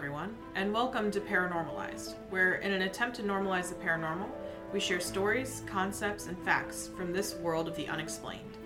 [0.00, 4.30] everyone, and welcome to Paranormalized, where, in an attempt to normalize the paranormal,
[4.72, 8.56] we share stories, concepts, and facts from this world of the unexplained.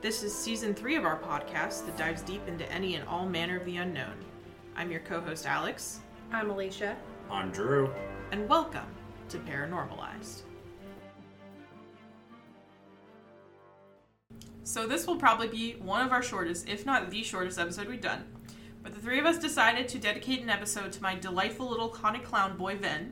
[0.00, 3.56] This is season three of our podcast that dives deep into any and all manner
[3.56, 4.14] of the unknown.
[4.74, 6.00] I'm your co host, Alex,
[6.32, 6.96] I'm Alicia.
[7.30, 7.94] I'm Drew.
[8.32, 8.88] and welcome
[9.28, 10.42] to Paranormalized.
[14.64, 18.00] So, this will probably be one of our shortest, if not the shortest episode we've
[18.00, 18.24] done.
[18.82, 22.24] But the three of us decided to dedicate an episode to my delightful little haunted
[22.24, 23.10] clown boy, Vehn.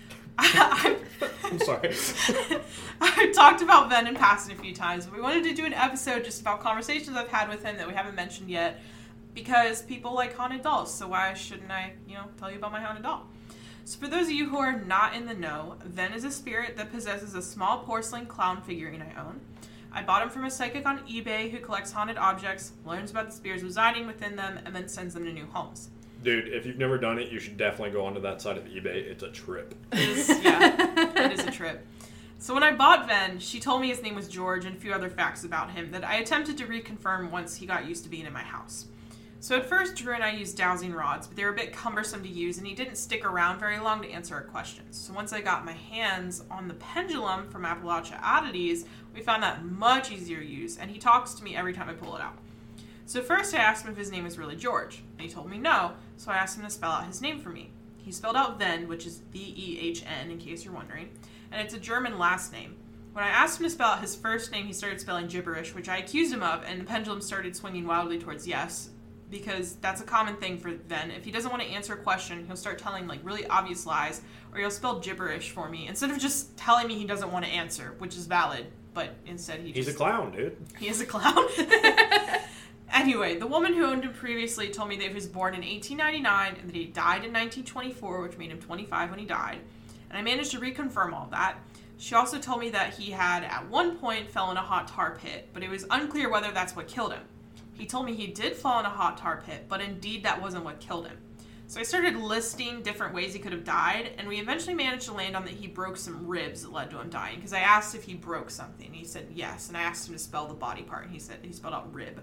[0.38, 0.96] I,
[1.44, 1.92] I'm sorry.
[3.00, 5.74] I've talked about Vehn in passing a few times, but we wanted to do an
[5.74, 8.80] episode just about conversations I've had with him that we haven't mentioned yet
[9.34, 12.80] because people like haunted dolls, so why shouldn't I, you know, tell you about my
[12.80, 13.26] haunted doll?
[13.84, 16.76] So, for those of you who are not in the know, Vehn is a spirit
[16.76, 19.40] that possesses a small porcelain clown figurine I own.
[19.92, 23.32] I bought him from a psychic on eBay who collects haunted objects, learns about the
[23.32, 25.90] spirits residing within them, and then sends them to new homes.
[26.22, 28.94] Dude, if you've never done it, you should definitely go onto that side of eBay.
[28.94, 29.74] It's a trip.
[29.92, 31.86] It is, yeah, it is a trip.
[32.38, 34.92] So when I bought Vehn, she told me his name was George and a few
[34.92, 38.26] other facts about him that I attempted to reconfirm once he got used to being
[38.26, 38.86] in my house.
[39.42, 42.22] So at first, Drew and I used dowsing rods, but they were a bit cumbersome
[42.22, 44.98] to use, and he didn't stick around very long to answer our questions.
[44.98, 49.64] So once I got my hands on the pendulum from Appalachia Oddities, we found that
[49.64, 52.36] much easier to use, and he talks to me every time I pull it out.
[53.06, 55.58] So first, I asked him if his name was really George, and he told me
[55.58, 55.92] no.
[56.16, 57.70] So I asked him to spell out his name for me.
[57.98, 61.10] He spelled out Vehn, which is V E H N, in case you're wondering,
[61.50, 62.76] and it's a German last name.
[63.12, 65.88] When I asked him to spell out his first name, he started spelling gibberish, which
[65.88, 68.90] I accused him of, and the pendulum started swinging wildly towards yes,
[69.28, 71.16] because that's a common thing for Vehn.
[71.16, 74.22] If he doesn't want to answer a question, he'll start telling like really obvious lies,
[74.52, 77.50] or he'll spell gibberish for me instead of just telling me he doesn't want to
[77.50, 78.66] answer, which is valid.
[78.92, 80.56] But instead, he He's a clown, dude.
[80.78, 81.46] he is a clown.
[82.92, 86.56] anyway, the woman who owned him previously told me that he was born in 1899
[86.60, 89.58] and that he died in 1924, which made him 25 when he died.
[90.08, 91.56] And I managed to reconfirm all that.
[91.98, 95.18] She also told me that he had at one point fell in a hot tar
[95.22, 97.22] pit, but it was unclear whether that's what killed him.
[97.74, 100.64] He told me he did fall in a hot tar pit, but indeed that wasn't
[100.64, 101.16] what killed him.
[101.70, 105.12] So I started listing different ways he could have died, and we eventually managed to
[105.12, 107.36] land on that he broke some ribs that led to him dying.
[107.36, 110.18] Because I asked if he broke something, he said yes, and I asked him to
[110.18, 112.20] spell the body part, and he said he spelled out rib.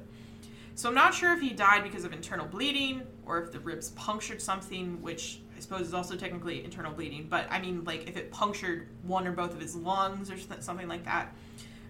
[0.76, 3.92] So I'm not sure if he died because of internal bleeding or if the ribs
[3.92, 7.28] punctured something, which I suppose is also technically internal bleeding.
[7.30, 10.90] But I mean, like if it punctured one or both of his lungs or something
[10.90, 11.34] like that.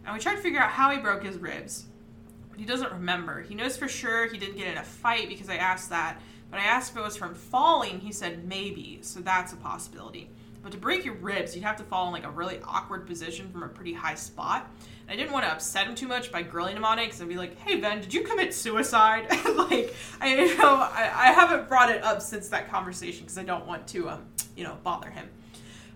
[0.05, 1.87] And we tried to figure out how he broke his ribs,
[2.51, 3.41] but he doesn't remember.
[3.41, 6.21] He knows for sure he didn't get in a fight because I asked that.
[6.49, 7.99] But I asked if it was from falling.
[7.99, 10.29] He said maybe, so that's a possibility.
[10.63, 13.49] But to break your ribs, you'd have to fall in like a really awkward position
[13.49, 14.69] from a pretty high spot.
[15.07, 17.21] And I didn't want to upset him too much by grilling him on it because
[17.21, 21.31] I'd be like, "Hey Vehn, did you commit suicide?" like, I you know I, I
[21.31, 24.25] haven't brought it up since that conversation because I don't want to um
[24.55, 25.29] you know bother him.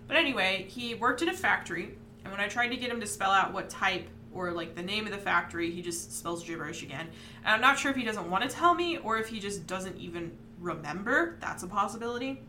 [0.08, 3.06] But anyway, he worked in a factory, and when I tried to get him to
[3.06, 6.82] spell out what type or like the name of the factory, he just spells gibberish
[6.82, 7.08] again.
[7.44, 9.66] And I'm not sure if he doesn't want to tell me or if he just
[9.66, 11.36] doesn't even remember.
[11.40, 12.40] That's a possibility.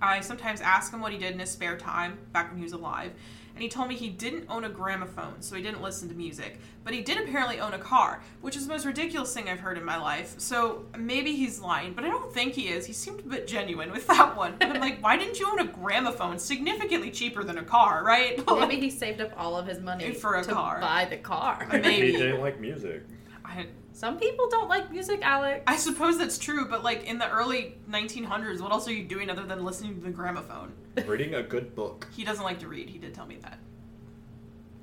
[0.00, 2.72] I sometimes ask him what he did in his spare time back when he was
[2.72, 3.12] alive,
[3.56, 6.58] and he told me he didn't own a gramophone, so he didn't listen to music.
[6.84, 9.78] But he did apparently own a car, which is the most ridiculous thing I've heard
[9.78, 10.34] in my life.
[10.36, 12.84] So maybe he's lying, but I don't think he is.
[12.84, 14.56] He seemed a bit genuine with that one.
[14.58, 16.38] But I'm like, why didn't you own a gramophone?
[16.38, 18.38] Significantly cheaper than a car, right?
[18.50, 20.78] Maybe he saved up all of his money For a to car.
[20.82, 21.66] buy the car.
[21.72, 22.12] Maybe.
[22.12, 23.04] He didn't like music.
[23.42, 23.66] I,
[23.96, 25.62] Some people don't like music, Alex.
[25.66, 29.30] I suppose that's true, but like in the early 1900s, what else are you doing
[29.30, 30.74] other than listening to the gramophone?
[31.06, 32.06] Reading a good book.
[32.14, 32.90] He doesn't like to read.
[32.90, 33.58] He did tell me that.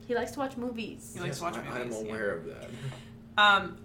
[0.08, 1.12] He likes to watch movies.
[1.14, 2.10] He likes to watch I- I'm movies, yeah.
[2.10, 2.70] aware of that.
[3.36, 3.78] Um,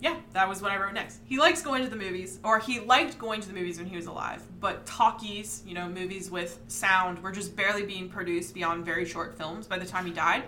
[0.00, 1.20] yeah, that was what I wrote next.
[1.26, 3.94] He likes going to the movies, or he liked going to the movies when he
[3.94, 4.42] was alive.
[4.58, 9.38] But talkies, you know, movies with sound, were just barely being produced beyond very short
[9.38, 10.42] films by the time he died.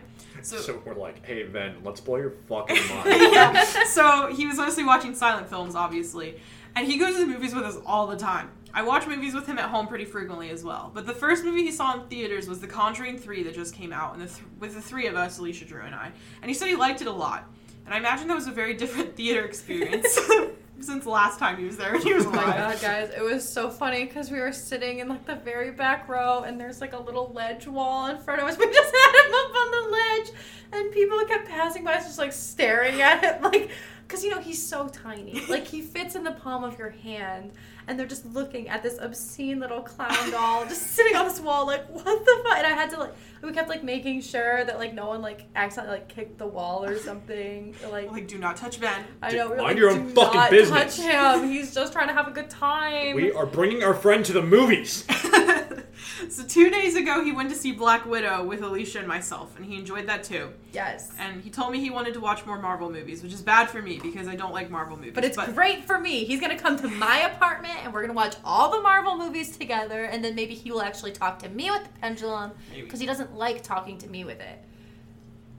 [0.44, 3.06] So, So, we're like, hey, Vehn, let's blow your fucking mind.
[3.32, 3.84] yeah.
[3.84, 6.40] so he was mostly watching silent films, obviously,
[6.76, 8.50] and he goes to the movies with us all the time.
[8.74, 10.90] I watch movies with him at home pretty frequently as well.
[10.94, 13.92] But the first movie he saw in theaters was The Conjuring 3 that just came
[13.92, 16.12] out, and the th- with the three of us, Alicia, Drew, and I.
[16.42, 17.48] And he said he liked it a lot.
[17.86, 20.18] And I imagine that was a very different theater experience
[20.80, 22.36] since the last time he was there he was like.
[22.38, 25.36] Oh my god, guys, it was so funny because we were sitting in like the
[25.36, 28.56] very back row, and there's like a little ledge wall in front of us.
[28.58, 30.30] We just had him up on the ledge,
[30.72, 33.70] and people kept passing by us, just like staring at it, like
[34.08, 37.52] Because you know he's so tiny, like he fits in the palm of your hand,
[37.86, 41.66] and they're just looking at this obscene little clown doll just sitting on this wall,
[41.66, 42.56] like what the fuck?
[42.56, 45.44] And I had to like, we kept like making sure that like no one like
[45.54, 47.74] accidentally like kicked the wall or something.
[47.92, 49.04] Like, Like, do not touch Vehn.
[49.20, 51.04] I know, we were mind like, your own "Do fucking not business." Touch
[51.40, 51.50] him.
[51.50, 53.14] He's just trying to have a good time.
[53.14, 55.04] We are bringing our friend to the movies.
[56.28, 59.64] so two days ago, he went to see Black Widow with Alicia and myself, and
[59.64, 60.50] he enjoyed that too.
[60.72, 61.12] yes.
[61.18, 63.80] And he told me he wanted to watch more Marvel movies, which is bad for
[63.82, 65.12] me because I don't like Marvel movies.
[65.14, 66.24] But it's great for me.
[66.24, 70.04] He's gonna come to my apartment and we're gonna watch all the Marvel movies together,
[70.04, 73.34] and then maybe he will actually talk to me with the pendulum because he doesn't
[73.34, 74.64] like talking to me with it.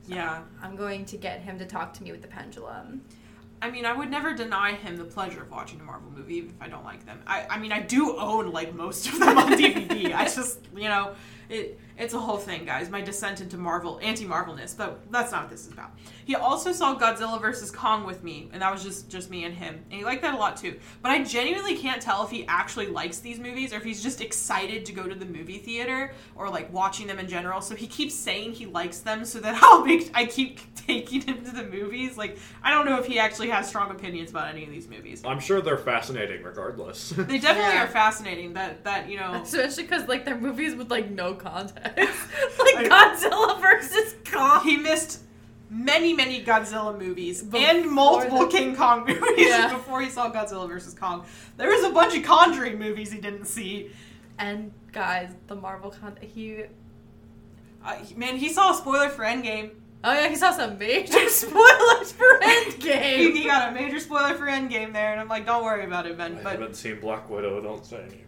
[0.07, 0.41] Yeah.
[0.61, 3.01] I'm going to get him to talk to me with the pendulum.
[3.61, 6.49] I mean, I would never deny him the pleasure of watching a Marvel movie, even
[6.51, 7.21] if I don't like them.
[7.27, 10.13] I, I mean, I do own like most of them on DVD.
[10.13, 11.15] I just, you know,
[11.49, 12.89] it it's a whole thing, guys.
[12.89, 15.91] My descent into Marvel, anti-Marvelness, but that's not what this is about.
[16.25, 19.53] He also saw Godzilla vs Kong with me, and that was just just me and
[19.53, 20.79] him, and he liked that a lot too.
[21.01, 24.21] But I genuinely can't tell if he actually likes these movies or if he's just
[24.21, 27.61] excited to go to the movie theater or like watching them in general.
[27.61, 31.43] So he keeps saying he likes them, so that I'll make I keep taking him
[31.45, 32.17] to the movies.
[32.17, 35.21] Like I don't know if he actually has strong opinions about any of these movies.
[35.25, 37.09] I'm sure they're fascinating regardless.
[37.09, 37.83] They definitely Yeah.
[37.83, 38.53] are fascinating.
[38.53, 39.33] That that you know.
[39.41, 41.88] Especially because like they're movies with like no context, I-
[42.59, 44.61] like Godzilla versus Kong.
[44.63, 45.21] He missed
[45.69, 49.71] many, many Godzilla movies Before and multiple the- King Kong movies Yeah.
[49.73, 51.25] before he saw Godzilla versus Kong.
[51.57, 53.91] There was a bunch of Conjuring movies he didn't see.
[54.37, 56.63] And guys, the Marvel con he.
[57.85, 59.71] Uh, man, he saw a spoiler for Endgame.
[60.01, 63.33] Oh yeah, he saw some major spoilers for He, Endgame.
[63.35, 66.17] he got a major spoiler for Endgame there, and I'm like, don't worry about it,
[66.17, 66.37] Vehn.
[66.39, 67.59] I But haven't seen Black Widow.
[67.61, 68.25] Don't say anything.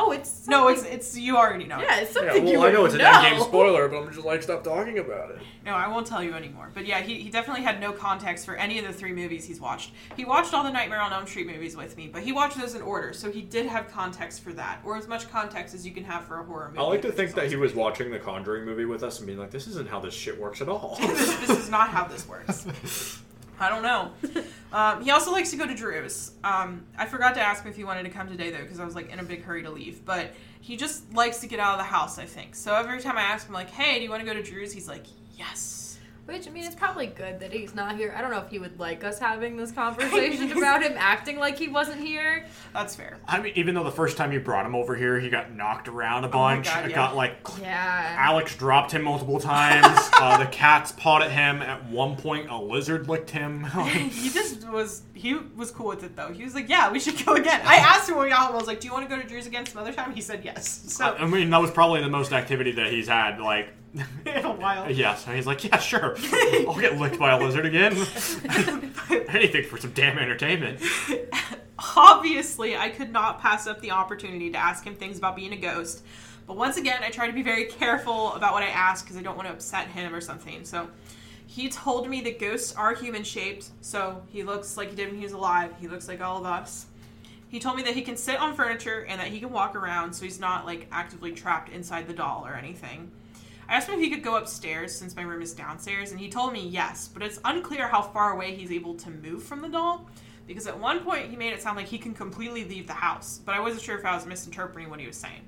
[0.00, 1.80] Oh, it's no, it's it's you already know.
[1.80, 3.10] yeah, it's Yeah, something well, you I know it's an know.
[3.10, 5.38] endgame spoiler, but I'm just like, stop talking about it.
[5.66, 6.70] No, I won't tell you anymore.
[6.72, 9.60] But yeah, he, he definitely had no context for any of the three movies he's
[9.60, 9.92] watched.
[10.16, 12.74] He watched all the Nightmare on Elm Street movies with me, but he watched those
[12.74, 15.92] in order, so he did have context for that, or as much context as you
[15.92, 16.78] can have for a horror movie.
[16.78, 19.26] I like to think that he always was watching the Conjuring movie with us and
[19.26, 20.96] being like, this isn't how this shit works at all.
[21.00, 23.20] this, this is not how this works.
[23.60, 24.12] I don't know.
[24.70, 26.32] Um, he also likes to go to Drew's.
[26.44, 28.84] Um, I forgot to ask him if he wanted to come today though, because I
[28.84, 30.04] was like in a big hurry to leave.
[30.04, 32.18] But he just likes to get out of the house.
[32.18, 32.74] I think so.
[32.74, 34.86] Every time I ask him like, "Hey, do you want to go to Drew's?" He's
[34.86, 35.04] like,
[35.38, 35.87] "Yes."
[36.28, 38.12] Which I mean, it's probably good that he's not here.
[38.14, 41.58] I don't know if he would like us having this conversation about him acting like
[41.58, 42.44] he wasn't here.
[42.74, 43.16] That's fair.
[43.26, 45.88] I mean, even though the first time you brought him over here, he got knocked
[45.88, 46.66] around a Oh bunch.
[46.66, 46.96] God, It yeah.
[46.96, 48.16] got like Yeah.
[48.18, 49.86] Alex dropped him multiple times.
[50.20, 51.62] uh, the cats pawed at him.
[51.62, 53.64] At one point, a lizard licked him.
[53.86, 56.30] he just was he was cool with it though.
[56.30, 58.54] He was like, "Yeah, we should go again." I asked him when we got home.
[58.54, 60.20] I was like, "Do you want to go to Drew's again some other time?" He
[60.20, 60.68] said yes.
[60.92, 63.40] So I mean, that was probably the most activity that he's had.
[63.40, 63.70] Like,
[64.26, 64.90] in a while.
[64.90, 65.14] yeah.
[65.14, 66.16] So he's like, yeah, sure.
[66.66, 67.92] I'll get licked by a lizard again.
[69.28, 70.80] Anything for some damn entertainment.
[71.96, 75.56] Obviously, I could not pass up the opportunity to ask him things about being a
[75.56, 76.02] ghost.
[76.46, 79.22] But once again, I try to be very careful about what I ask because I
[79.22, 80.64] don't want to upset him or something.
[80.64, 80.88] So
[81.46, 85.16] he told me that ghosts are human shaped, so he looks like he did when
[85.18, 85.74] he was alive.
[85.80, 86.86] He looks like all of us.
[87.48, 90.12] He told me that he can sit on furniture and that he can walk around,
[90.12, 93.10] so he's not like actively trapped inside the doll or anything.
[93.68, 96.30] I asked him if he could go upstairs since my room is downstairs, and he
[96.30, 99.68] told me yes, but it's unclear how far away he's able to move from the
[99.68, 100.08] doll
[100.46, 103.40] because at one point he made it sound like he can completely leave the house,
[103.44, 105.42] but I wasn't sure if I was misinterpreting what he was saying.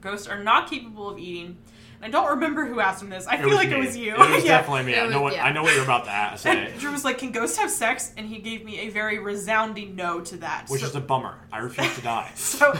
[0.00, 1.56] Ghosts are not capable of eating.
[2.00, 3.26] And I don't remember who asked him this.
[3.26, 3.74] I feel like me.
[3.74, 4.12] it was you.
[4.14, 4.58] It was Yeah.
[4.58, 4.94] definitely me.
[4.94, 5.44] It I know was- what yeah.
[5.46, 6.78] I know what you're about to ask, say, And eh?
[6.78, 10.20] Drew was like, "Can ghosts have sex?" And he gave me a very resounding no
[10.20, 10.66] to that.
[10.68, 11.34] which so, is a bummer.
[11.52, 12.30] I refuse to die.
[12.36, 12.72] so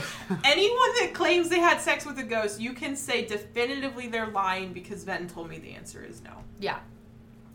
[0.44, 4.72] anyone that claims they had sex with a ghost, you can say definitively they're lying
[4.72, 6.30] because Venton told me the answer is no.
[6.60, 6.78] Yeah.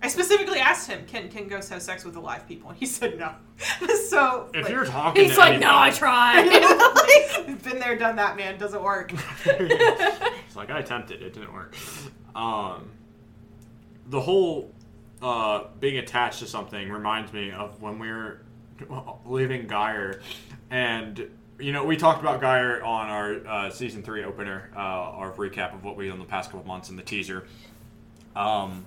[0.02, 3.18] I specifically asked him, "Can can ghosts have sex with alive people?" And he said
[3.18, 3.36] no.
[4.10, 6.46] so If like, you're talking, He's to like, no, I tried.
[7.48, 8.58] like, been there, done that, man.
[8.60, 9.14] Doesn't work.
[10.56, 11.76] Like I attempted, it didn't work.
[12.36, 12.90] Um,
[14.08, 14.72] the whole
[15.22, 18.42] uh, being attached to something reminds me of when we were
[19.26, 20.22] leaving Geyer,
[20.70, 21.30] and
[21.60, 25.74] you know we talked about Geyer on our uh, season three opener, uh, our recap
[25.74, 27.48] of what we did in the past couple months in the teaser.
[28.36, 28.86] Um,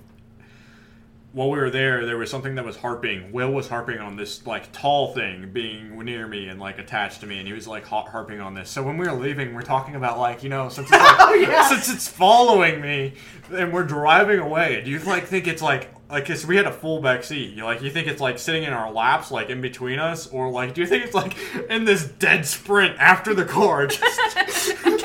[1.37, 3.31] while we were there, there was something that was harping.
[3.31, 7.27] Will was harping on this like tall thing being near me and like attached to
[7.27, 8.69] me, and he was like har- harping on this.
[8.71, 11.33] So when we were leaving, we're talking about like you know since it's, like, Oh,
[11.35, 11.67] yeah.
[11.69, 13.13] since it's following me
[13.53, 14.81] and we're driving away.
[14.83, 17.53] Do you like think it's like like cause we had a full back seat?
[17.53, 20.49] You like you think it's like sitting in our laps, like in between us, or
[20.49, 21.35] like do you think it's like
[21.69, 23.87] in this dead sprint after the car?
[23.87, 24.03] Just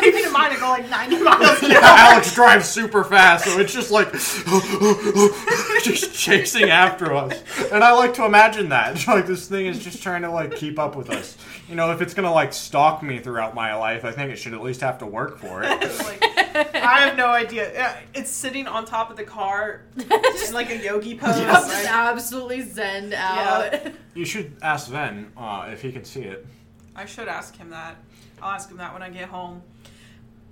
[0.01, 1.79] keeping in mind I go like 90 miles Yeah.
[1.83, 4.13] Alex drives super fast, so it's just like
[5.83, 7.43] just chasing after us.
[7.71, 9.07] And I like to imagine that.
[9.13, 11.37] Like this thing is just trying to like keep up with us.
[11.69, 14.55] You know, if it's gonna like stalk me throughout my life, I think it should
[14.55, 15.69] at least have to work for it.
[15.99, 16.23] Like,
[16.75, 17.99] I have no idea.
[18.15, 21.39] It's sitting on top of the car in like a yogi pose.
[21.39, 21.87] Just right?
[21.89, 23.75] absolutely zen out.
[24.15, 26.47] You should ask Vehn uh, if he can see it.
[26.95, 27.97] I should ask him that.
[28.43, 29.63] I'll ask him that when I get home.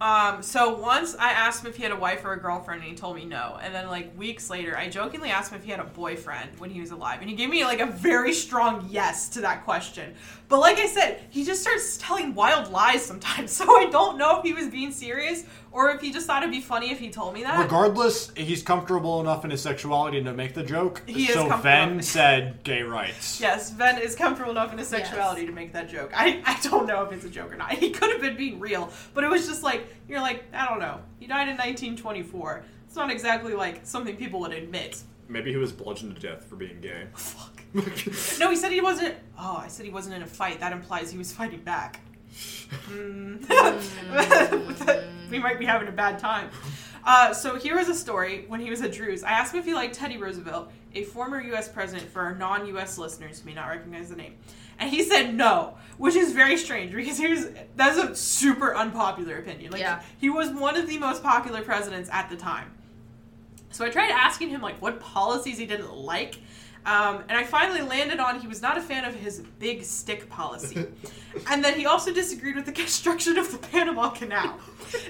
[0.01, 2.91] Um, so once I asked him if he had a wife or a girlfriend, and
[2.91, 3.59] he told me no.
[3.63, 6.71] And then like weeks later, I jokingly asked him if he had a boyfriend when
[6.71, 10.15] he was alive, and he gave me like a very strong yes to that question.
[10.51, 14.39] But like I said, he just starts telling wild lies sometimes, so I don't know
[14.39, 17.09] if he was being serious or if he just thought it'd be funny if he
[17.09, 17.57] told me that.
[17.57, 21.03] Regardless, he's comfortable enough in his sexuality to make the joke.
[21.07, 21.63] He is so comfortable.
[21.63, 23.41] Vehn said gay rights.
[23.41, 26.11] Yes, Vehn is comfortable enough in his sexuality to make that joke.
[26.17, 27.71] I, I don't know if it's a joke or not.
[27.81, 30.81] He could have been being real, but it was just like, you're like, I don't
[30.81, 31.01] know.
[31.21, 32.65] He died in 1924.
[32.87, 35.01] It's not exactly like something people would admit.
[35.29, 37.07] Maybe he was bludgeoned to death for being gay.
[37.15, 37.60] Fuck.
[37.75, 39.15] No, he said he wasn't.
[39.39, 40.61] Oh, I said he wasn't in a fight.
[40.61, 42.01] That implies he was fighting back.
[42.89, 43.41] Mm.
[45.31, 46.51] we might be having a bad time.
[47.05, 49.23] Uh, so here was a story when he was at Drew's.
[49.23, 51.69] I asked him if he liked Teddy Roosevelt, a former U.S.
[51.69, 52.99] president for our non-U.S.
[52.99, 54.35] listeners who may not recognize the name,
[54.79, 59.39] and he said no, which is very strange because he was that's a super unpopular
[59.39, 59.73] opinion.
[59.73, 60.03] Like Yeah.
[60.19, 62.71] he was one of the most popular presidents at the time.
[63.71, 66.37] So I tried asking him like what policies he didn't like,
[66.87, 70.29] um, and I finally landed on he was not a fan of his big stick
[70.29, 70.87] policy,
[71.51, 74.59] and then he also disagreed with the construction of the Panama Canal.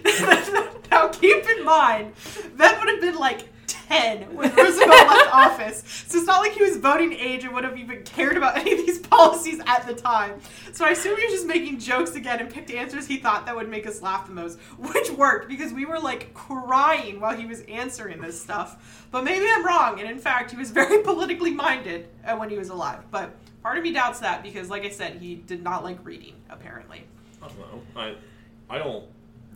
[0.91, 2.13] now keep in mind
[2.57, 3.49] that would have been like.
[3.91, 5.83] 10 when Roosevelt left office.
[6.07, 8.73] So it's not like he was voting age and would have even cared about any
[8.73, 10.41] of these policies at the time.
[10.73, 13.57] So I assume he was just making jokes again and picked answers he thought that
[13.57, 17.47] would make us laugh the most, which worked because we were like crying while he
[17.47, 19.07] was answering this stuff.
[19.11, 22.57] But maybe I'm wrong, and in fact, he was very politically minded uh, when he
[22.57, 23.01] was alive.
[23.11, 26.35] But part of me doubts that because, like I said, he did not like reading,
[26.49, 27.05] apparently.
[27.43, 27.83] I don't know.
[27.97, 28.15] I
[28.69, 29.05] I don't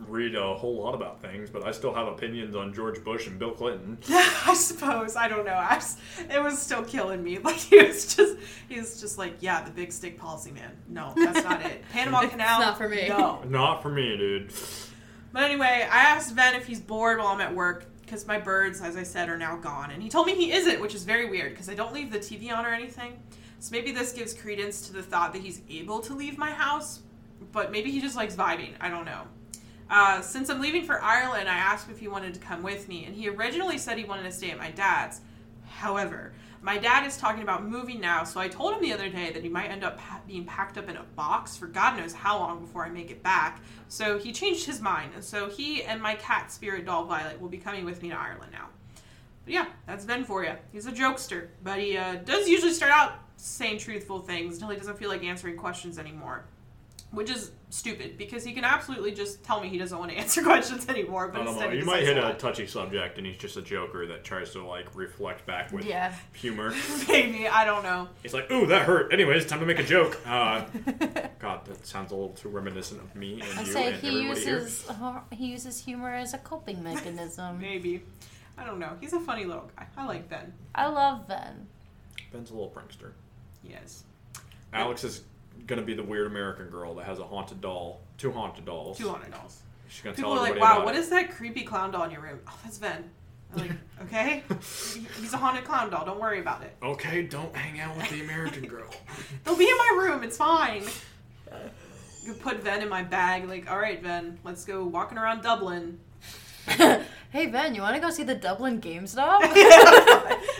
[0.07, 3.39] read a whole lot about things, but I still have opinions on George Bush and
[3.39, 3.97] Bill Clinton.
[4.07, 5.55] Yeah, I suppose I don't know.
[5.55, 5.99] I just,
[6.29, 7.39] it was still killing me.
[7.45, 8.37] Like he was just,
[8.67, 10.71] he was just like, yeah, the big stick policy, man.
[10.87, 11.83] No, that's not it.
[11.91, 13.07] Panama It's Canal, not for me.
[13.07, 13.43] No.
[13.47, 14.51] Not for me, dude.
[15.31, 18.81] But anyway, I asked Vehn if he's bored while I'm at work because my birds,
[18.81, 21.29] as I said, are now gone, and he told me he isn't, which is very
[21.29, 23.19] weird because I don't leave the TV on or anything.
[23.59, 27.01] So maybe this gives credence to the thought that he's able to leave my house,
[27.51, 28.73] but maybe he just likes vibing.
[28.79, 29.21] I don't know.
[29.89, 33.05] Uh, since I'm leaving for Ireland, I asked if he wanted to come with me,
[33.05, 35.21] and he originally said he wanted to stay at my dad's.
[35.67, 39.31] However, my dad is talking about moving now, so I told him the other day
[39.31, 42.13] that he might end up pa- being packed up in a box for God knows
[42.13, 43.61] how long before I make it back.
[43.87, 47.49] So he changed his mind, and so he and my cat spirit doll Violet will
[47.49, 48.69] be coming with me to Ireland now.
[49.43, 50.53] But yeah, that's Vehn for you.
[50.71, 54.77] He's a jokester, but he uh, does usually start out saying truthful things until he
[54.77, 56.45] doesn't feel like answering questions anymore.
[57.15, 60.43] Which is stupid because he can absolutely just tell me he doesn't want to answer
[60.43, 61.29] questions anymore.
[61.29, 61.69] But I don't know.
[61.71, 62.39] he You might hit a not.
[62.39, 66.13] touchy subject, and he's just a joker that tries to like reflect back with Yeah.
[66.33, 66.73] humor.
[67.07, 68.07] Maybe I don't know.
[68.21, 70.19] He's like, "Ooh, that hurt." Anyways, time to make a joke.
[70.27, 70.65] Uh,
[71.39, 74.07] God, that sounds a little too reminiscent of me and I you say and he
[74.09, 74.55] everybody here.
[74.59, 77.59] uses uh, he uses humor as a coping mechanism.
[77.59, 78.03] Maybe.
[78.57, 78.91] I don't know.
[78.99, 79.85] He's a funny little guy.
[79.97, 80.51] I like Vehn.
[80.73, 81.65] I love Vehn.
[82.33, 83.11] Vehn's a little prankster.
[83.63, 84.03] Yes.
[84.73, 85.21] Alex is
[85.65, 88.97] gonna be the weird American girl that has a haunted doll, two haunted dolls.
[88.97, 89.61] Two hundred dollars.
[89.87, 90.99] She's gonna People tell are like, "Wow, about what it.
[90.99, 93.03] is that creepy clown doll in your room?" Oh, that's Vehn.
[93.53, 93.71] I'm like,
[94.03, 94.43] okay,
[95.19, 96.05] he's a haunted clown doll.
[96.05, 96.75] Don't worry about it.
[96.83, 98.89] Okay, don't hang out with the American girl.
[99.43, 100.23] They'll be in my room.
[100.23, 100.83] It's fine.
[102.23, 103.47] You put Vehn in my bag.
[103.47, 105.99] Like, all right, Vehn, let's go walking around Dublin.
[106.67, 109.41] hey Vehn, you want to go see the Dublin GameStop?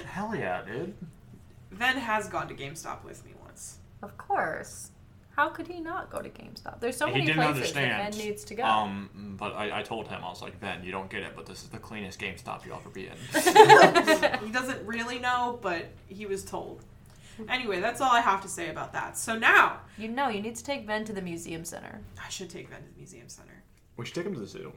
[0.05, 0.93] Hell yeah, dude.
[1.73, 3.44] Vehn has gone to GameStop with me once.
[4.05, 4.91] Of course.
[5.35, 6.79] How could he not go to GameStop?
[6.79, 8.13] There's so he many didn't places that.
[8.13, 8.63] Vehn needs to go.
[8.63, 11.45] Um, but I, I told him I was like, Vehn, you don't get it, but
[11.45, 13.17] this is the cleanest GameStop you'll ever be in.
[14.45, 16.85] he doesn't really know, but he was told.
[17.49, 19.17] Anyway, that's all I have to say about that.
[19.17, 21.99] So now you know, you need to take Vehn to the museum center.
[22.25, 23.61] I should take Vehn to the museum center.
[23.97, 24.71] we should take him to the zoo.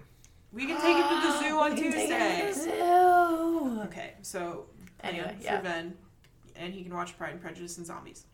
[0.52, 2.52] We can take him to the zoo on Tuesday.
[2.52, 3.80] Zoo.
[3.84, 4.64] Okay, so
[5.04, 5.60] Anyway, plan yeah.
[5.60, 5.92] for Vehn,
[6.56, 8.24] and he can watch Pride and Prejudice and Zombies.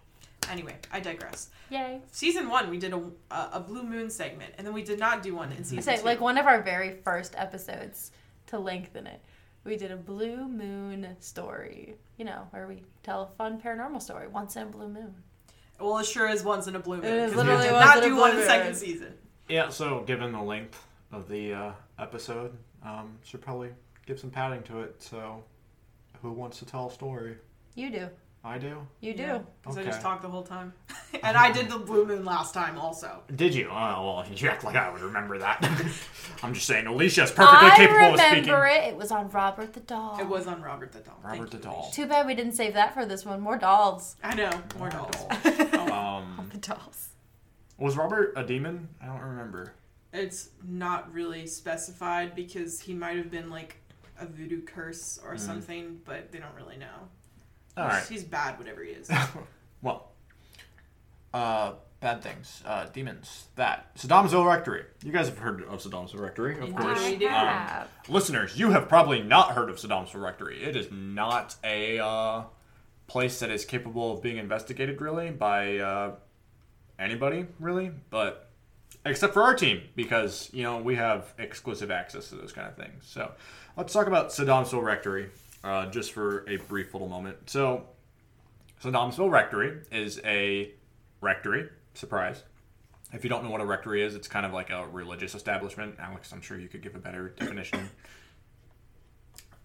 [0.51, 1.51] Anyway, I digress.
[1.71, 2.01] Yay.
[2.13, 5.23] Season one, we did a, a, a Blue Moon segment, and then we did not
[5.23, 6.05] do one in I season say two.
[6.05, 8.11] like one of our very first episodes
[8.49, 9.21] to lengthen it.
[9.65, 14.29] We did a blue moon story, you know, where we tell a fun paranormal story
[14.29, 15.15] once in a blue moon.
[15.81, 17.07] well, it sure is once in a blue moon.
[17.07, 18.47] It is 'cause we did once not in a do blue one in moon.
[18.47, 19.15] second season.
[19.49, 22.57] yeah, so given the length of the uh, episode.
[22.85, 23.71] Um, should probably
[24.05, 25.03] give some padding to it.
[25.03, 25.43] So,
[26.21, 27.37] who wants to tell a story?
[27.75, 28.09] You do.
[28.47, 28.87] I do.
[29.01, 29.23] You do.
[29.23, 30.75] Yeah, 'cause I just talked the whole time.
[31.23, 33.23] and I did the blue moon last time also.
[33.35, 33.69] Did you?
[33.71, 35.65] Oh well, you act like I would remember that.
[36.43, 38.43] I'm just saying, Alicia's perfectly I capable of speaking.
[38.53, 38.85] remember it.
[38.89, 40.19] It was on Robert the Doll.
[40.21, 41.19] It was on Robert the Doll.
[41.25, 41.91] Robert Thank the you, Doll.
[41.91, 43.41] Too bad we didn't save that for this one.
[43.41, 44.17] More dolls.
[44.23, 44.51] I know.
[44.79, 45.17] More More dolls.
[45.95, 47.09] Um, The dolls.
[47.79, 48.89] was Robert a demon?
[49.03, 49.73] I don't remember.
[50.13, 53.77] it's not really specified because he might have been like
[54.21, 57.09] a voodoo curse or something, but they don't really know.
[57.77, 58.07] All he's, right.
[58.09, 59.11] he's bad, whatever he is.
[59.83, 60.13] Well,
[61.35, 63.49] uh, bad things, uh, demons.
[63.57, 64.85] That Sedamsville Rectory.
[65.03, 66.77] You guys have heard of Sedamsville Rectory, of Indeed.
[66.79, 67.01] course.
[67.01, 67.29] I did.
[67.29, 67.89] Um, have.
[68.09, 70.63] listeners, you have probably not heard of Sedamsville Rectory.
[70.63, 72.45] It is not a uh,
[73.09, 76.13] place that is capable of being investigated, really, by uh,
[76.99, 78.51] anybody, really, but
[79.05, 82.77] except for our team, because you know we have exclusive access to those kind of
[82.77, 83.05] things.
[83.07, 83.33] So,
[83.77, 85.29] let's talk about Sedamsville Rectory,
[85.65, 87.37] uh, just for a brief little moment.
[87.51, 87.87] So,
[88.83, 90.71] Sedamsville Rectory is a
[91.21, 91.69] rectory.
[91.95, 92.43] Surprise.
[93.13, 95.97] If you don't know what a rectory is, it's kind of like a religious establishment.
[95.99, 97.89] Alex, I'm sure you could give a better definition.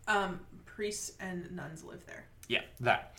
[0.07, 2.25] um, priests and nuns live there.
[2.47, 3.15] Yeah, that.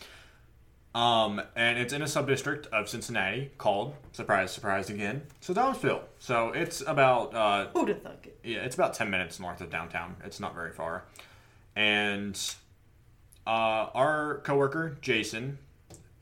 [0.95, 6.03] Um, and it's in a subdistrict of Cincinnati called, surprise, surprise again, Sedamsville.
[6.19, 8.39] So it's about, uh, Who'd have thunk it?
[8.43, 10.17] yeah, it's about 10 minutes north of downtown.
[10.25, 11.05] It's not very far.
[11.77, 12.41] And
[13.50, 15.59] uh, our coworker, Jason,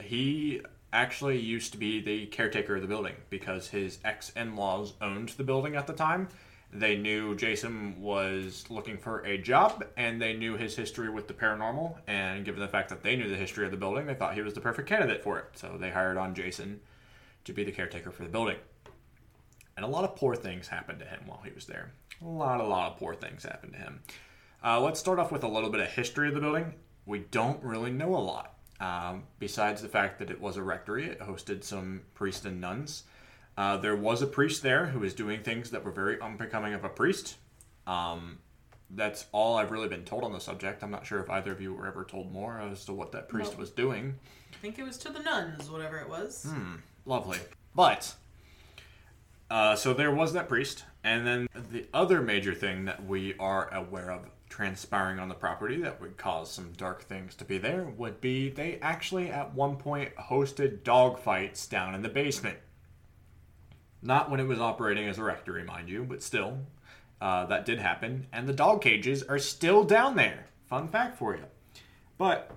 [0.02, 0.62] he
[0.94, 5.28] actually used to be the caretaker of the building because his ex in laws owned
[5.30, 6.26] the building at the time.
[6.72, 11.34] They knew Jason was looking for a job and they knew his history with the
[11.34, 11.98] paranormal.
[12.06, 14.40] And given the fact that they knew the history of the building, they thought he
[14.40, 15.44] was the perfect candidate for it.
[15.52, 16.80] So they hired on Jason
[17.44, 18.56] to be the caretaker for the building.
[19.76, 21.92] And a lot of poor things happened to him while he was there.
[22.22, 24.00] A lot, a lot of poor things happened to him.
[24.64, 26.72] Uh, let's start off with a little bit of history of the building.
[27.08, 28.54] We don't really know a lot.
[28.80, 33.04] Um, besides the fact that it was a rectory, it hosted some priests and nuns.
[33.56, 36.84] Uh, there was a priest there who was doing things that were very unbecoming of
[36.84, 37.36] a priest.
[37.86, 38.38] Um,
[38.90, 40.82] that's all I've really been told on the subject.
[40.84, 43.28] I'm not sure if either of you were ever told more as to what that
[43.28, 43.58] priest No.
[43.60, 44.14] was doing.
[44.52, 46.44] I think it was to the nuns, whatever it was.
[46.48, 46.76] Hmm.
[47.06, 47.38] Lovely.
[47.74, 48.14] But,
[49.50, 53.72] uh, so there was that priest, and then the other major thing that we are
[53.74, 54.26] aware of
[54.58, 58.50] transpiring on the property that would cause some dark things to be there would be
[58.50, 62.58] they actually at one point hosted dog fights down in the basement.
[64.02, 66.58] Not when it was operating as a rectory, mind you, but still,
[67.20, 70.46] uh, that did happen, and the dog cages are still down there.
[70.68, 71.44] Fun fact for you.
[72.16, 72.50] But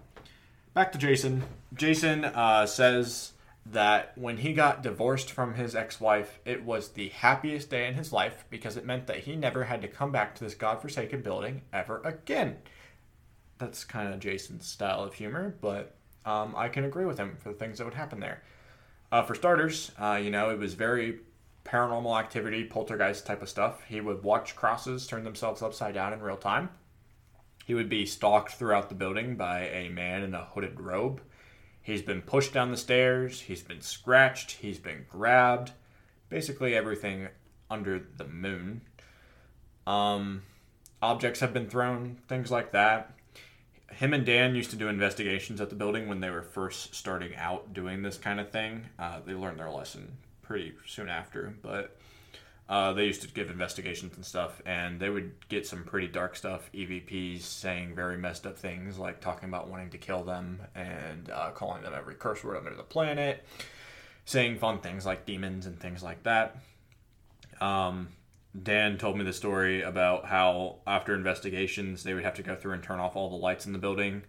[0.74, 1.44] back to Jason.
[1.76, 3.34] Jason uh, says
[3.66, 8.12] that when he got divorced from his ex-wife, it was the happiest day in his
[8.12, 11.62] life because it meant that he never had to come back to this godforsaken building
[11.72, 12.58] ever again.
[13.60, 15.96] That's kind of Jason's style of humor, but
[16.26, 18.42] um, I can agree with him for the things that would happen there.
[19.12, 21.20] Uh, for starters, uh, you know, it was very
[21.66, 23.84] paranormal activity, poltergeist type of stuff.
[23.88, 26.70] He would watch crosses turn themselves upside down in real time.
[27.66, 31.22] He would be stalked throughout the building by a man in a hooded robe.
[31.82, 33.42] He's been pushed down the stairs.
[33.42, 34.52] He's been scratched.
[34.52, 35.72] He's been grabbed.
[36.30, 37.28] Basically, everything
[37.70, 38.82] under the moon.
[39.88, 40.44] Um,
[41.02, 43.14] objects have been thrown, things like that.
[43.92, 47.36] Him and Dan used to do investigations at the building when they were first starting
[47.36, 48.86] out doing this kind of thing.
[48.98, 51.98] Uh, they learned their lesson pretty soon after, but
[52.72, 56.38] uh, they used to give investigations and stuff, and they would get some pretty dark
[56.38, 56.70] stuff.
[56.74, 61.52] EVPs saying very messed up things, like talking about wanting to kill them and uh,
[61.52, 63.46] calling them every curse word under the planet,
[64.24, 66.56] saying fun things like demons and things like that.
[67.60, 68.08] Um,
[68.64, 72.72] Dan told me the story about how after investigations they would have to go through
[72.72, 74.24] and turn off all the lights in the building,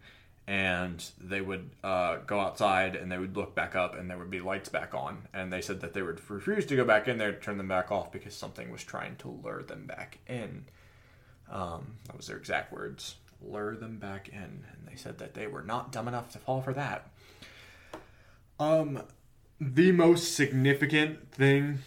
[0.46, 4.30] and they would uh, go outside and they would look back up and there would
[4.30, 5.28] be lights back on.
[5.32, 7.68] And they said that they would refuse to go back in there to turn them
[7.68, 10.64] back off because something was trying to lure them back in.
[11.50, 14.38] Um, that was their exact words lure them back in.
[14.38, 17.08] And they said that they were not dumb enough to fall for that.
[18.58, 19.02] Um,
[19.60, 21.78] the most significant thing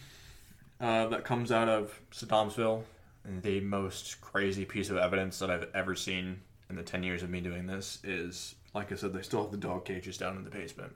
[0.79, 2.83] uh, that comes out of Sedamsville,
[3.25, 7.29] the most crazy piece of evidence that I've ever seen in the 10 years of
[7.29, 10.43] me doing this is, like I said, they still have the dog cages down in
[10.43, 10.93] the basement.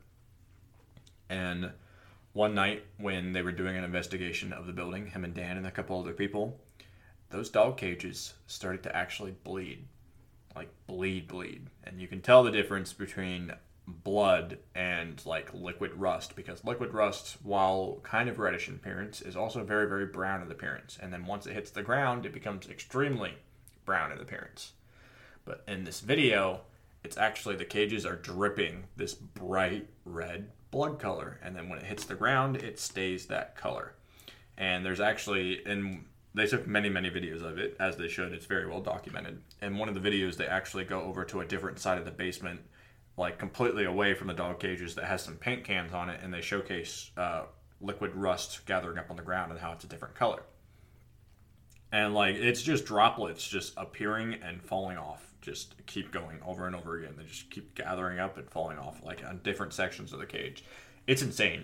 [1.29, 1.71] And
[2.33, 5.67] one night when they were doing an investigation of the building, him and Dan and
[5.67, 6.59] a couple other people,
[7.29, 9.85] those dog cages started to actually bleed.
[10.55, 11.67] Like bleed, bleed.
[11.83, 13.53] And you can tell the difference between
[13.87, 19.35] blood and like liquid rust because liquid rust, while kind of reddish in appearance, is
[19.35, 20.97] also very, very brown in appearance.
[21.01, 23.35] And then once it hits the ground, it becomes extremely
[23.85, 24.73] brown in appearance.
[25.49, 26.61] But in this video,
[27.03, 31.39] it's actually the cages are dripping this bright red blood color.
[31.41, 33.95] And then when it hits the ground, it stays that color.
[34.59, 38.31] And there's actually, and they took many, many videos of it, as they should.
[38.31, 39.41] It's very well documented.
[39.59, 42.11] And one of the videos, they actually go over to a different side of the
[42.11, 42.61] basement
[43.17, 46.31] like completely away from the dog cages that has some paint cans on it and
[46.31, 47.45] they showcase uh,
[47.81, 50.43] liquid rust gathering up on the ground and how it's a different color
[51.91, 56.75] and like it's just droplets just appearing and falling off just keep going over and
[56.75, 60.19] over again they just keep gathering up and falling off like on different sections of
[60.19, 60.63] the cage
[61.07, 61.63] it's insane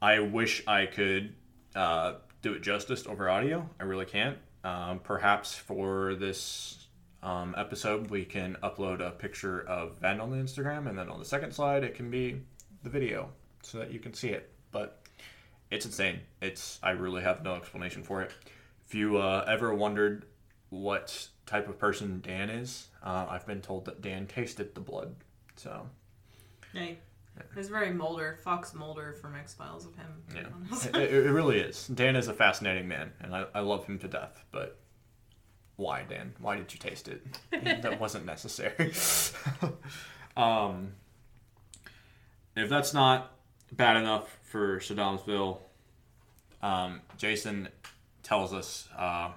[0.00, 1.34] i wish i could
[1.74, 6.88] uh, do it justice over audio i really can't um, perhaps for this
[7.22, 11.18] um, episode, we can upload a picture of Vehn on the Instagram, and then on
[11.18, 12.40] the second slide, it can be
[12.82, 13.30] the video
[13.62, 14.50] so that you can see it.
[14.70, 15.02] But
[15.70, 16.20] it's insane.
[16.40, 18.32] It's I really have no explanation for it.
[18.86, 20.26] If you uh, ever wondered
[20.70, 25.14] what type of person Dan is, uh, I've been told that Dan tasted the blood.
[25.56, 25.86] So
[26.72, 26.98] Hey.
[27.56, 30.06] It's very Mulder, Fox Mulder from X Files of him.
[30.34, 31.86] yeah, it, it really is.
[31.86, 34.44] Dan is a fascinating man, and I, I love him to death.
[34.50, 34.76] But
[35.76, 36.34] why, Dan?
[36.40, 37.24] Why did you taste it?
[37.82, 38.92] that wasn't necessary.
[40.36, 40.94] um,
[42.56, 43.32] if that's not
[43.72, 45.58] bad enough for Sedamsville,
[46.60, 47.68] um, Jason
[48.24, 49.30] tells us uh,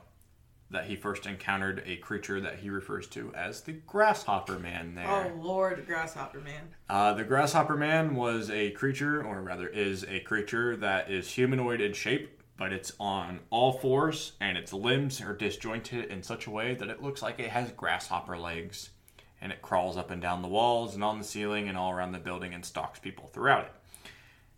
[0.71, 5.07] that he first encountered a creature that he refers to as the Grasshopper Man there.
[5.07, 6.69] oh Lord, Grasshopper Man.
[6.89, 11.81] Uh, the Grasshopper Man was a creature, or rather, is a creature that is humanoid
[11.81, 16.51] in shape, but it's on all fours, and its limbs are disjointed in such a
[16.51, 18.89] way that it looks like it has grasshopper legs.
[19.43, 22.11] And it crawls up and down the walls and on the ceiling and all around
[22.11, 23.71] the building and stalks people throughout it.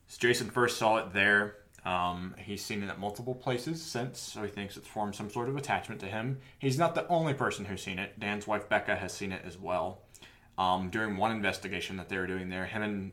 [0.08, 1.56] So Jason first saw it there.
[1.86, 5.50] Um, he's seen it at multiple places since, so he thinks it's formed some sort
[5.50, 6.40] of attachment to him.
[6.58, 8.20] He's not the only person who's seen it.
[8.20, 10.02] Dan's wife Becca has seen it as well.
[10.58, 13.12] Um, during one investigation that they were doing there, him and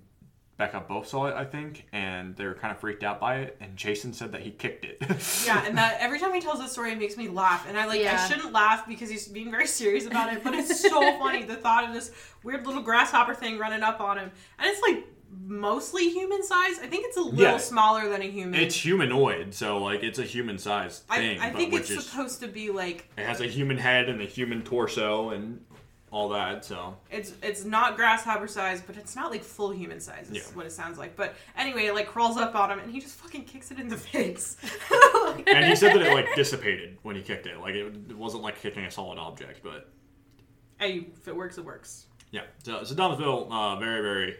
[0.60, 3.56] Becca both saw it, I think, and they were kind of freaked out by it.
[3.62, 4.98] And Jason said that he kicked it.
[5.46, 7.66] Yeah, and that every time he tells this story, it makes me laugh.
[7.66, 10.80] And I like, I shouldn't laugh because he's being very serious about it, but it's
[10.80, 12.10] so funny the thought of this
[12.44, 16.78] weird little grasshopper thing running up on him, and it's like mostly human size.
[16.82, 17.56] I think it's a little Yeah.
[17.58, 18.58] smaller than a human.
[18.60, 22.40] it's humanoid, so like it's a human-sized I, thing, I but think it's is supposed
[22.40, 25.64] to be like it has a human head and a human torso and
[26.12, 26.64] all that.
[26.64, 30.28] So it's it's not grasshopper size, but it's not like full human size.
[30.30, 30.42] Is Yeah.
[30.54, 31.14] what it sounds like.
[31.14, 33.86] But anyway, it like crawls up on him, and he just fucking kicks it in
[33.88, 34.56] the face.
[35.46, 37.58] and he said that it like dissipated when he kicked it.
[37.60, 39.88] Like it, it wasn't like kicking a solid object, but
[40.80, 42.06] hey, if it works, it works.
[42.32, 42.42] yeah.
[42.64, 44.36] So Sedamsville, uh, very very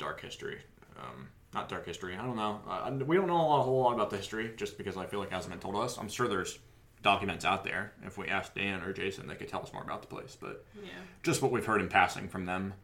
[0.00, 0.58] dark history.
[0.98, 2.16] Um, not dark history.
[2.16, 2.60] I don't know.
[2.68, 5.06] Uh, we don't know a, lot, a whole lot about the history, just because I
[5.06, 5.96] feel like it hasn't been told us.
[5.98, 6.58] I'm sure there's
[7.02, 7.92] documents out there.
[8.04, 10.36] If we asked Dan or Jason, they could tell us more about the place.
[10.40, 10.90] But Yeah.
[11.22, 12.74] just what we've heard in passing from them.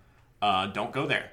[0.40, 1.30] Uh, don't go there.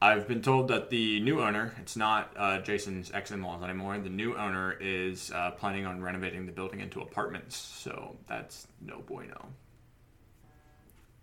[0.00, 3.96] I've been told that the new owner, it's not uh, Jason's ex in laws anymore,
[3.98, 8.98] the new owner is uh, planning on renovating the building into apartments, so that's no
[9.06, 9.46] bueno.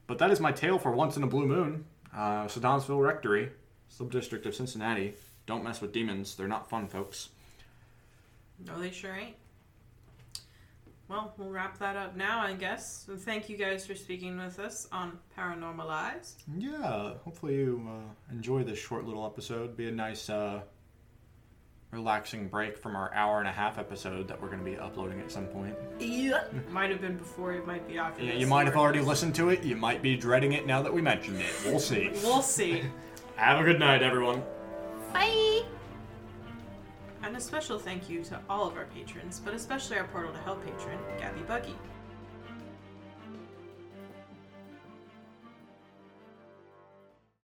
[0.07, 1.85] But that is my tale for Once in a Blue Moon.
[2.15, 3.51] Uh, Sedamsville Rectory,
[3.91, 5.13] subdistrict of Cincinnati.
[5.45, 7.29] Don't mess with demons, they're not fun, folks.
[8.65, 9.35] No, they sure ain't.
[11.07, 13.05] Well, we'll wrap that up now, I guess.
[13.07, 16.35] So thank you guys for speaking with us on Paranormalized.
[16.55, 19.75] Yeah, hopefully you uh, enjoy this short little episode.
[19.75, 20.61] Be a nice, uh,
[21.91, 25.19] relaxing break from our hour and a half episode that we're going to be uploading
[25.19, 25.75] at some point.
[25.99, 26.43] Yeah.
[26.69, 28.23] Might have been before, it might be after.
[28.23, 29.63] Yeah, you might have already listened to it.
[29.63, 31.51] You might be dreading it now that we mentioned it.
[31.65, 32.11] We'll see.
[32.21, 32.83] We'll see.
[33.39, 34.43] Have a good night, everyone.
[35.13, 35.61] Bye.
[37.23, 40.37] And a special thank you to all of our patrons, but especially our Portal to
[40.39, 41.75] Hell patron, Gabby Buggy.